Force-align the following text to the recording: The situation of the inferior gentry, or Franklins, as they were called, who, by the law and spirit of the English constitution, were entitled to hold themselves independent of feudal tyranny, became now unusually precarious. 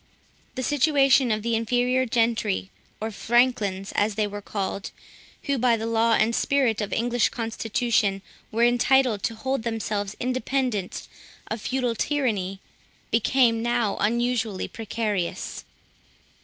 The 0.55 0.63
situation 0.63 1.29
of 1.29 1.43
the 1.43 1.55
inferior 1.55 2.07
gentry, 2.07 2.71
or 2.99 3.11
Franklins, 3.11 3.91
as 3.91 4.15
they 4.15 4.25
were 4.25 4.41
called, 4.41 4.89
who, 5.43 5.59
by 5.59 5.77
the 5.77 5.85
law 5.85 6.13
and 6.13 6.33
spirit 6.33 6.81
of 6.81 6.89
the 6.89 6.97
English 6.97 7.29
constitution, 7.29 8.23
were 8.51 8.63
entitled 8.63 9.21
to 9.21 9.35
hold 9.35 9.61
themselves 9.61 10.17
independent 10.19 11.07
of 11.51 11.61
feudal 11.61 11.93
tyranny, 11.93 12.61
became 13.11 13.61
now 13.61 13.95
unusually 13.99 14.67
precarious. 14.67 15.65